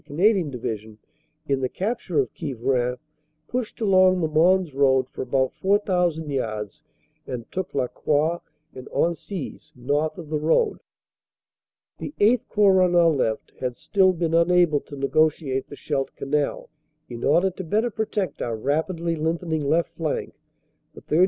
[0.03, 0.97] Canadian Division
[1.47, 2.97] in the capture of Quievrain,
[3.47, 6.81] pushed along the Mons road for about 4,000 yards
[7.27, 8.37] and took La Croix
[8.73, 10.79] and Hensies, north of the road.
[11.99, 15.29] "The VIII Corps on our left had still been unable to WELCOME TO THE DELIVERER
[15.29, 16.69] 379 negotiate the Scheldt Canal.
[17.09, 20.33] In order to better protect our rapidly lengthening left flank,
[20.95, 21.19] the 3rd.